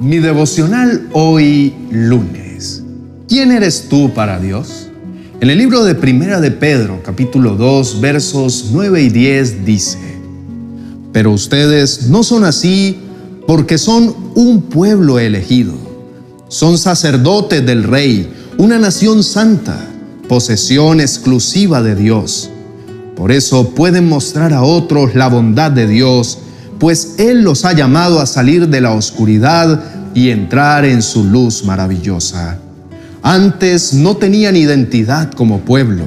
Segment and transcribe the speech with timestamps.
[0.00, 2.82] Mi devocional hoy lunes.
[3.28, 4.86] ¿Quién eres tú para Dios?
[5.42, 9.98] En el libro de Primera de Pedro, capítulo 2, versos 9 y 10 dice,
[11.12, 12.96] Pero ustedes no son así
[13.46, 15.74] porque son un pueblo elegido.
[16.48, 18.26] Son sacerdotes del rey,
[18.56, 19.86] una nación santa,
[20.28, 22.48] posesión exclusiva de Dios.
[23.16, 26.38] Por eso pueden mostrar a otros la bondad de Dios
[26.80, 29.84] pues Él los ha llamado a salir de la oscuridad
[30.14, 32.58] y entrar en su luz maravillosa.
[33.22, 36.04] Antes no tenían identidad como pueblo,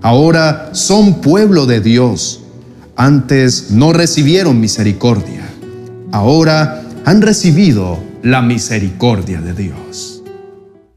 [0.00, 2.40] ahora son pueblo de Dios.
[2.96, 5.42] Antes no recibieron misericordia,
[6.12, 10.22] ahora han recibido la misericordia de Dios.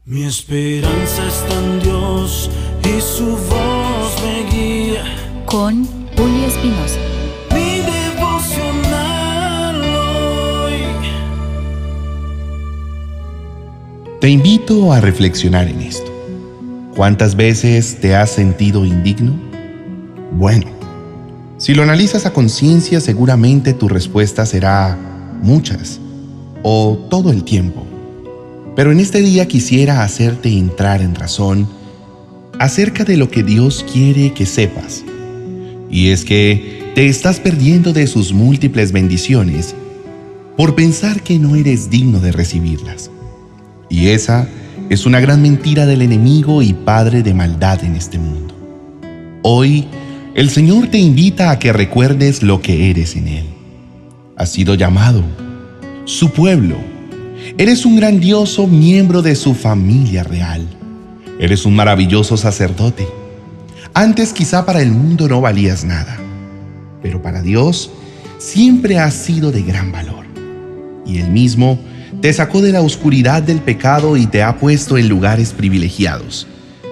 [0.04, 2.50] Mi esperanza está en Dios
[2.84, 5.04] y su voz me guía.
[5.44, 5.84] Con
[6.16, 7.07] Julio Espinosa.
[14.20, 16.12] Te invito a reflexionar en esto.
[16.96, 19.38] ¿Cuántas veces te has sentido indigno?
[20.32, 20.66] Bueno,
[21.56, 24.98] si lo analizas a conciencia, seguramente tu respuesta será
[25.40, 26.00] muchas
[26.64, 27.86] o todo el tiempo.
[28.74, 31.68] Pero en este día quisiera hacerte entrar en razón
[32.58, 35.04] acerca de lo que Dios quiere que sepas.
[35.92, 39.76] Y es que te estás perdiendo de sus múltiples bendiciones
[40.56, 43.12] por pensar que no eres digno de recibirlas.
[43.88, 44.46] Y esa
[44.90, 48.54] es una gran mentira del enemigo y padre de maldad en este mundo.
[49.42, 49.86] Hoy,
[50.34, 53.46] el Señor te invita a que recuerdes lo que eres en Él.
[54.36, 55.22] Has sido llamado,
[56.04, 56.76] su pueblo.
[57.56, 60.66] Eres un grandioso miembro de su familia real.
[61.40, 63.06] Eres un maravilloso sacerdote.
[63.94, 66.18] Antes quizá para el mundo no valías nada,
[67.02, 67.90] pero para Dios
[68.38, 70.26] siempre has sido de gran valor.
[71.06, 71.78] Y Él mismo
[72.20, 76.46] te sacó de la oscuridad del pecado y te ha puesto en lugares privilegiados,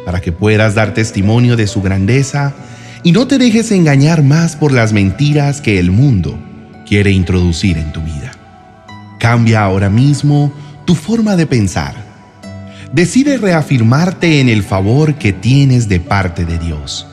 [0.04, 2.54] para que puedas dar testimonio de su grandeza
[3.02, 6.38] y no te dejes engañar más por las mentiras que el mundo
[6.86, 8.32] quiere introducir en tu vida.
[9.18, 10.52] Cambia ahora mismo
[10.84, 11.94] tu forma de pensar.
[12.92, 17.06] Decide reafirmarte en el favor que tienes de parte de Dios.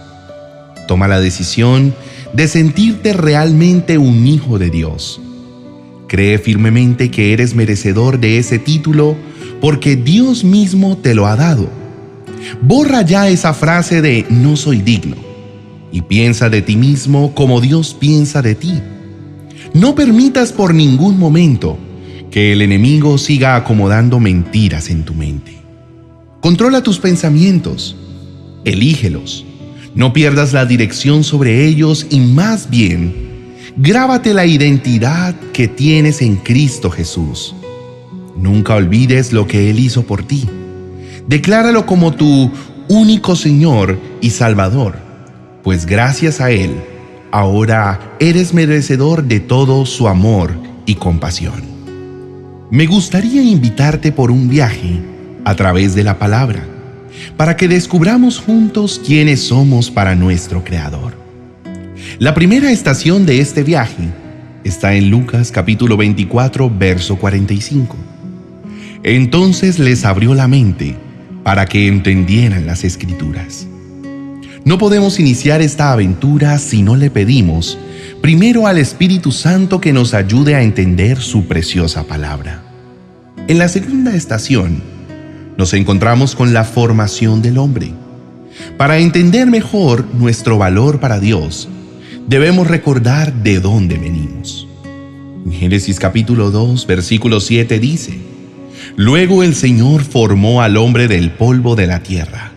[0.88, 1.96] Toma la decisión
[2.34, 5.20] de sentirte realmente un hijo de Dios
[6.14, 9.18] Cree firmemente que eres merecedor de ese título
[9.60, 11.68] porque Dios mismo te lo ha dado.
[12.62, 15.16] Borra ya esa frase de no soy digno
[15.92, 18.80] y piensa de ti mismo como Dios piensa de ti.
[19.74, 21.80] No permitas por ningún momento
[22.30, 25.58] que el enemigo siga acomodando mentiras en tu mente.
[26.42, 27.96] Controla tus pensamientos,
[28.66, 29.48] elígelos,
[29.96, 33.33] no pierdas la dirección sobre ellos y más bien
[33.76, 37.56] Grábate la identidad que tienes en Cristo Jesús.
[38.38, 40.48] Nunca olvides lo que Él hizo por ti.
[41.28, 42.52] Decláralo como tu
[42.88, 44.98] único Señor y Salvador,
[45.64, 46.76] pues gracias a Él,
[47.32, 50.54] ahora eres merecedor de todo su amor
[50.86, 51.64] y compasión.
[52.70, 55.02] Me gustaría invitarte por un viaje
[55.46, 56.64] a través de la palabra,
[57.38, 61.23] para que descubramos juntos quiénes somos para nuestro Creador.
[62.20, 64.04] La primera estación de este viaje
[64.64, 67.96] está en Lucas capítulo 24, verso 45.
[69.02, 70.96] Entonces les abrió la mente
[71.44, 73.66] para que entendieran las escrituras.
[74.64, 77.80] No podemos iniciar esta aventura si no le pedimos
[78.22, 82.62] primero al Espíritu Santo que nos ayude a entender su preciosa palabra.
[83.48, 84.84] En la segunda estación
[85.58, 87.92] nos encontramos con la formación del hombre.
[88.78, 91.70] Para entender mejor nuestro valor para Dios,
[92.28, 94.68] debemos recordar de dónde venimos.
[95.46, 98.18] En Génesis capítulo 2, versículo 7 dice,
[98.96, 102.52] Luego el Señor formó al hombre del polvo de la tierra.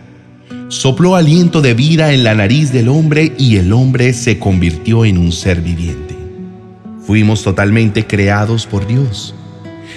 [0.69, 5.17] Sopló aliento de vida en la nariz del hombre y el hombre se convirtió en
[5.17, 6.15] un ser viviente.
[7.05, 9.33] Fuimos totalmente creados por Dios.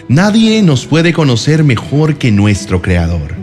[0.09, 3.34] Nadie nos puede conocer mejor que nuestro Creador.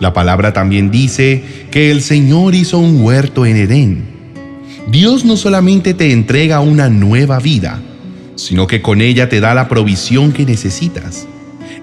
[0.00, 1.42] La palabra también dice
[1.72, 4.17] que el Señor hizo un huerto en Edén
[4.90, 7.82] Dios no solamente te entrega una nueva vida,
[8.36, 11.26] sino que con ella te da la provisión que necesitas.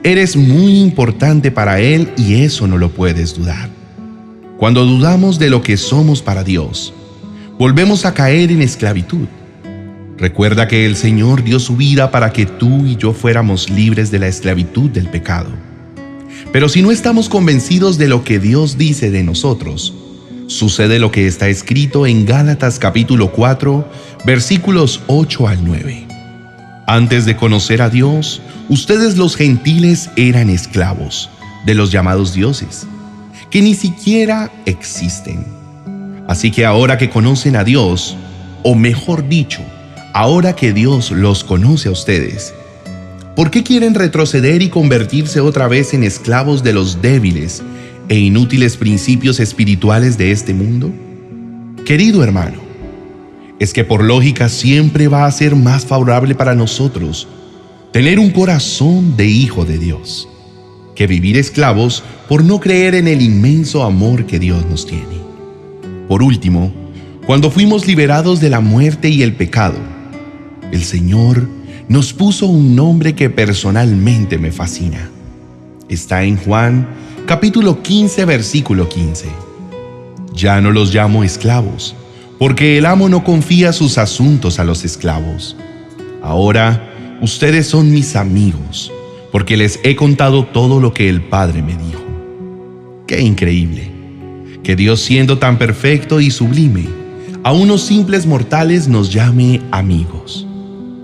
[0.04, 3.70] Eres muy importante para Él y eso no lo puedes dudar.
[4.58, 6.96] Cuando dudamos de lo que somos para Dios,
[7.60, 9.28] volvemos a caer en esclavitud.
[10.18, 14.18] Recuerda que el Señor dio su vida para que tú y yo fuéramos libres de
[14.18, 15.50] la esclavitud del pecado.
[16.52, 19.94] Pero si no estamos convencidos de lo que Dios dice de nosotros,
[20.48, 23.88] sucede lo que está escrito en Gálatas capítulo 4,
[24.26, 26.08] versículos 8 al 9.
[26.88, 31.30] Antes de conocer a Dios, ustedes los gentiles eran esclavos
[31.66, 32.86] de los llamados dioses,
[33.50, 35.46] que ni siquiera existen.
[36.28, 38.16] Así que ahora que conocen a Dios,
[38.64, 39.62] o mejor dicho,
[40.14, 42.54] ahora que Dios los conoce a ustedes,
[43.36, 47.64] ¿por qué quieren retroceder y convertirse otra vez en esclavos de los débiles
[48.10, 50.92] e inútiles principios espirituales de este mundo?
[51.86, 52.60] Querido hermano,
[53.60, 57.28] es que por lógica siempre va a ser más favorable para nosotros
[57.92, 60.28] tener un corazón de hijo de Dios
[60.96, 65.16] que vivir esclavos por no creer en el inmenso amor que Dios nos tiene.
[66.08, 66.74] Por último,
[67.26, 69.78] cuando fuimos liberados de la muerte y el pecado,
[70.72, 71.48] el Señor
[71.88, 75.10] nos puso un nombre que personalmente me fascina.
[75.88, 76.88] Está en Juan
[77.26, 79.28] capítulo 15 versículo 15.
[80.34, 81.96] Ya no los llamo esclavos,
[82.38, 85.56] porque el amo no confía sus asuntos a los esclavos.
[86.22, 88.92] Ahora ustedes son mis amigos,
[89.32, 92.04] porque les he contado todo lo que el Padre me dijo.
[93.08, 93.90] Qué increíble,
[94.64, 96.86] que Dios siendo tan perfecto y sublime,
[97.44, 100.46] a unos simples mortales nos llame amigos.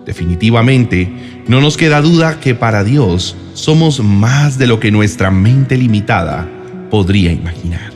[0.06, 1.12] Definitivamente,
[1.47, 6.47] no nos queda duda que para Dios somos más de lo que nuestra mente limitada
[6.89, 7.91] podría imaginar.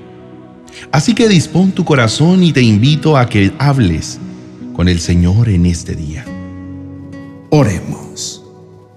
[0.92, 4.20] Así que dispón tu corazón y te invito a que hables
[4.74, 6.26] con el Señor en este día.
[7.50, 8.44] Oremos.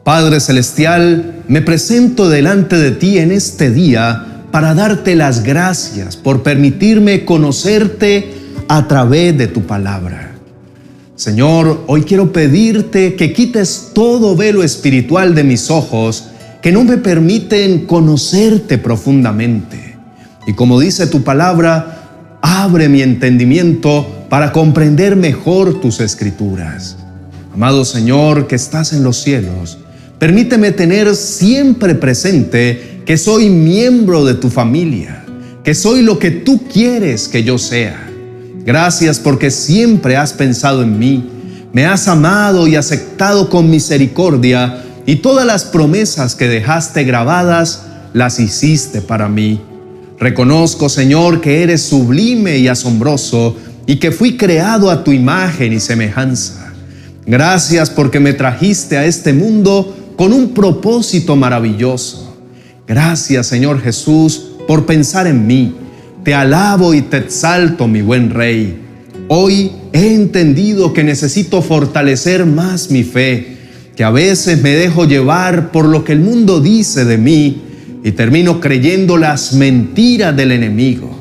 [0.04, 6.42] Padre Celestial, me presento delante de ti en este día para darte las gracias por
[6.42, 8.32] permitirme conocerte
[8.68, 10.27] a través de tu palabra.
[11.18, 16.28] Señor, hoy quiero pedirte que quites todo velo espiritual de mis ojos
[16.62, 19.96] que no me permiten conocerte profundamente.
[20.46, 26.98] Y como dice tu palabra, abre mi entendimiento para comprender mejor tus escrituras.
[27.52, 29.78] Amado Señor que estás en los cielos,
[30.20, 35.24] permíteme tener siempre presente que soy miembro de tu familia,
[35.64, 38.07] que soy lo que tú quieres que yo sea.
[38.68, 41.24] Gracias porque siempre has pensado en mí,
[41.72, 48.38] me has amado y aceptado con misericordia y todas las promesas que dejaste grabadas las
[48.38, 49.58] hiciste para mí.
[50.20, 53.56] Reconozco, Señor, que eres sublime y asombroso
[53.86, 56.70] y que fui creado a tu imagen y semejanza.
[57.24, 62.36] Gracias porque me trajiste a este mundo con un propósito maravilloso.
[62.86, 65.88] Gracias Señor Jesús por pensar en mí.
[66.24, 68.78] Te alabo y te exalto, mi buen Rey.
[69.28, 73.56] Hoy he entendido que necesito fortalecer más mi fe,
[73.96, 77.62] que a veces me dejo llevar por lo que el mundo dice de mí
[78.04, 81.18] y termino creyendo las mentiras del enemigo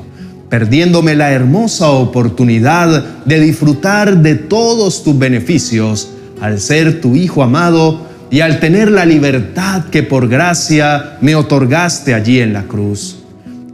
[0.50, 6.10] perdiéndome la hermosa oportunidad de disfrutar de todos tus beneficios
[6.40, 12.14] al ser tu Hijo amado y al tener la libertad que por gracia me otorgaste
[12.14, 13.18] allí en la cruz.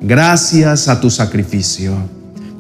[0.04, 1.94] Gracias a tu sacrificio.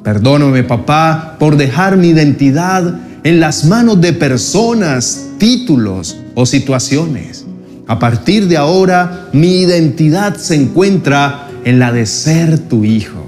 [0.03, 7.45] Perdóname, papá, por dejar mi identidad en las manos de personas, títulos o situaciones.
[7.87, 13.23] A partir de ahora, mi identidad se encuentra en la de ser tu hijo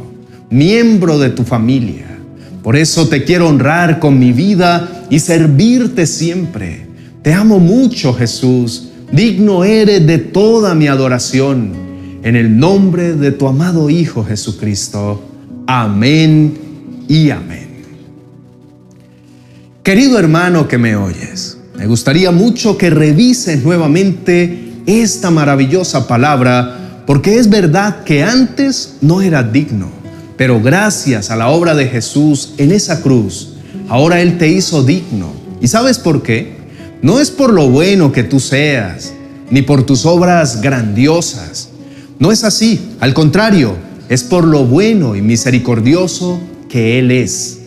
[0.49, 2.05] miembro de tu familia.
[2.63, 6.87] Por eso te quiero honrar con mi vida y servirte siempre.
[7.21, 8.89] Te amo mucho, Jesús.
[9.11, 11.73] Digno eres de toda mi adoración.
[12.25, 15.23] En el nombre de tu amado Hijo Jesucristo.
[15.65, 17.69] Amén y amén.
[19.81, 27.37] Querido hermano que me oyes, me gustaría mucho que revises nuevamente esta maravillosa palabra, porque
[27.37, 29.95] es verdad que antes no era digno
[30.37, 33.53] pero gracias a la obra de Jesús en esa cruz,
[33.87, 35.31] ahora Él te hizo digno.
[35.61, 36.57] ¿Y sabes por qué?
[37.01, 39.13] No es por lo bueno que tú seas,
[39.49, 41.69] ni por tus obras grandiosas.
[42.19, 42.95] No es así.
[42.99, 43.75] Al contrario,
[44.09, 47.59] es por lo bueno y misericordioso que Él es.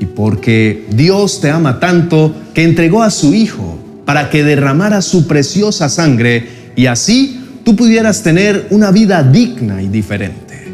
[0.00, 5.26] Y porque Dios te ama tanto que entregó a su Hijo para que derramara su
[5.26, 6.46] preciosa sangre
[6.76, 10.68] y así tú pudieras tener una vida digna y diferente.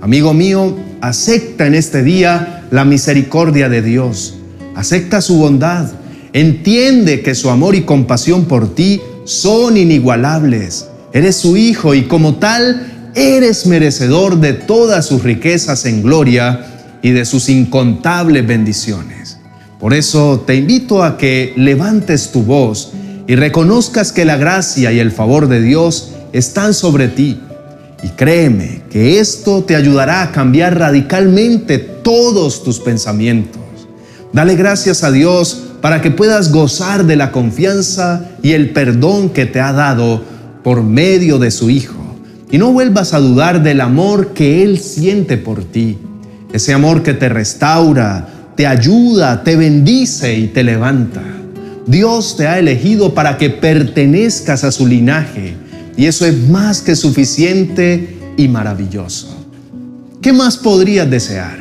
[0.00, 4.36] Amigo mío, acepta en este día la misericordia de Dios.
[4.74, 5.90] Acepta su bondad.
[6.32, 10.86] Entiende que su amor y compasión por ti son inigualables.
[11.12, 16.66] Eres su hijo y como tal eres merecedor de todas sus riquezas en gloria
[17.02, 19.38] y de sus incontables bendiciones.
[19.80, 22.92] Por eso te invito a que levantes tu voz
[23.26, 27.40] y reconozcas que la gracia y el favor de Dios están sobre ti
[28.02, 33.60] y créeme que esto te ayudará a cambiar radicalmente todos tus pensamientos.
[34.32, 39.46] Dale gracias a Dios para que puedas gozar de la confianza y el perdón que
[39.46, 40.22] te ha dado
[40.62, 41.98] por medio de su Hijo.
[42.50, 45.98] Y no vuelvas a dudar del amor que Él siente por ti.
[46.52, 51.22] Ese amor que te restaura, te ayuda, te bendice y te levanta.
[51.86, 55.54] Dios te ha elegido para que pertenezcas a su linaje
[55.96, 59.36] y eso es más que suficiente y maravilloso.
[60.20, 61.58] ¿Qué más podrías desear?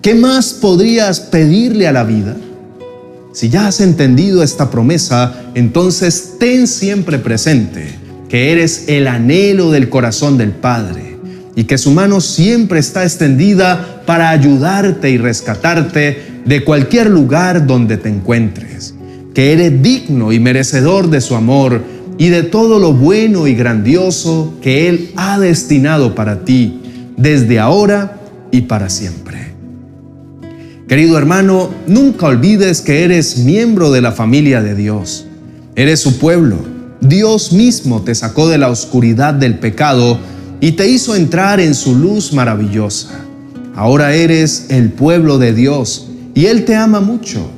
[0.00, 2.36] ¿Qué más podrías pedirle a la vida?
[3.32, 8.01] Si ya has entendido esta promesa, entonces ten siempre presente
[8.32, 11.18] que eres el anhelo del corazón del Padre
[11.54, 17.98] y que su mano siempre está extendida para ayudarte y rescatarte de cualquier lugar donde
[17.98, 18.94] te encuentres,
[19.34, 21.82] que eres digno y merecedor de su amor
[22.16, 26.80] y de todo lo bueno y grandioso que Él ha destinado para ti
[27.18, 28.18] desde ahora
[28.50, 29.52] y para siempre.
[30.88, 35.26] Querido hermano, nunca olvides que eres miembro de la familia de Dios.
[35.76, 36.71] Eres su pueblo.
[37.02, 40.20] Dios mismo te sacó de la oscuridad del pecado
[40.60, 43.10] y te hizo entrar en su luz maravillosa.
[43.74, 47.50] Ahora eres el pueblo de Dios y Él te ama mucho.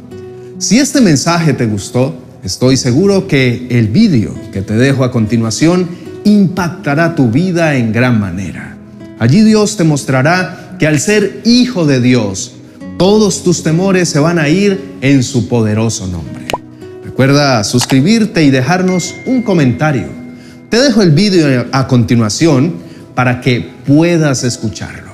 [0.59, 5.89] Si este mensaje te gustó, estoy seguro que el vídeo que te dejo a continuación
[6.25, 8.79] impactará tu vida en gran manera.
[9.19, 12.53] Allí Dios te mostrará que al ser hijo de Dios,
[12.97, 16.44] todos tus temores se van a ir en su poderoso nombre.
[17.15, 20.09] Recuerda suscribirte y dejarnos un comentario.
[20.69, 22.75] Te dejo el vídeo a continuación
[23.15, 25.13] para que puedas escucharlo.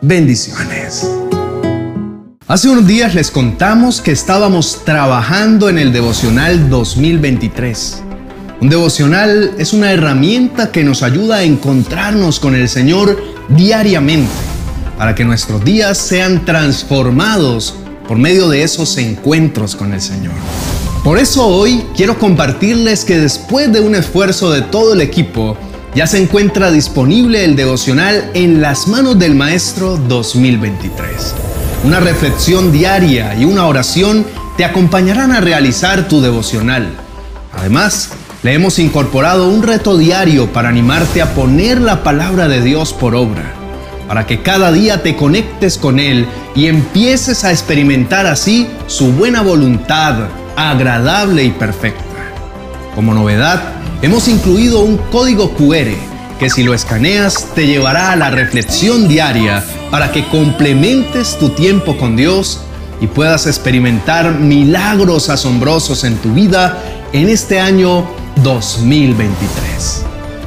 [0.00, 1.08] Bendiciones.
[2.48, 8.02] Hace unos días les contamos que estábamos trabajando en el devocional 2023.
[8.60, 14.32] Un devocional es una herramienta que nos ayuda a encontrarnos con el Señor diariamente
[14.98, 17.76] para que nuestros días sean transformados
[18.08, 20.34] por medio de esos encuentros con el Señor.
[21.06, 25.56] Por eso hoy quiero compartirles que después de un esfuerzo de todo el equipo,
[25.94, 31.32] ya se encuentra disponible el devocional en las manos del Maestro 2023.
[31.84, 36.96] Una reflexión diaria y una oración te acompañarán a realizar tu devocional.
[37.52, 38.10] Además,
[38.42, 43.14] le hemos incorporado un reto diario para animarte a poner la palabra de Dios por
[43.14, 43.54] obra,
[44.08, 49.42] para que cada día te conectes con Él y empieces a experimentar así su buena
[49.42, 52.02] voluntad, agradable y perfecta.
[52.94, 53.62] Como novedad,
[54.02, 55.94] hemos incluido un código QR
[56.38, 61.96] que si lo escaneas te llevará a la reflexión diaria para que complementes tu tiempo
[61.96, 62.60] con Dios
[63.00, 66.78] y puedas experimentar milagros asombrosos en tu vida
[67.12, 68.06] en este año
[68.42, 70.02] 2023.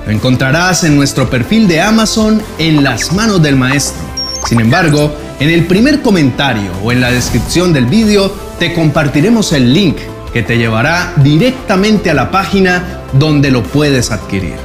[0.06, 4.02] Lo encontrarás en nuestro perfil de Amazon en las manos del maestro.
[4.48, 9.74] Sin embargo, en el primer comentario o en la descripción del vídeo te compartiremos el
[9.74, 9.98] link
[10.34, 14.56] que te llevará directamente a la página donde lo puedes adquirir.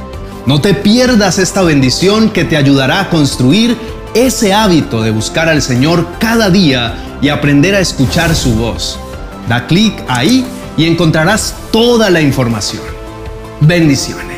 [0.45, 3.75] No te pierdas esta bendición que te ayudará a construir
[4.13, 8.99] ese hábito de buscar al Señor cada día y aprender a escuchar su voz.
[9.47, 10.45] Da clic ahí
[10.77, 12.83] y encontrarás toda la información.
[13.61, 14.34] Bendiciones.